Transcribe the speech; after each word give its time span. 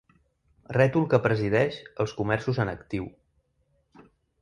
Rètol 0.77 1.05
que 1.11 1.19
presideix 1.27 1.79
els 2.07 2.17
comerços 2.23 2.65
en 2.67 2.75
actiu. 2.75 3.11